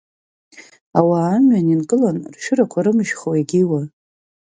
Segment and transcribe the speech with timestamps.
[0.99, 3.81] Ауаа амҩан инкылан ршәырқәа рымышәхуа егьиуа…